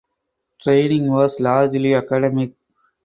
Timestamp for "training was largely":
0.59-1.93